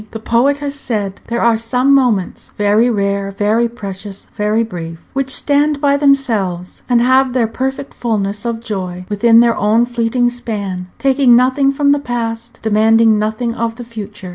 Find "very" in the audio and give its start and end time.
2.57-2.89, 3.29-3.69, 4.33-4.63